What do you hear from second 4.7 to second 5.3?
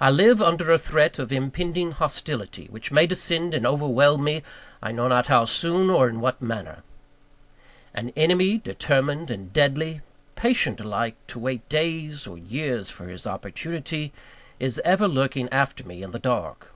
I know not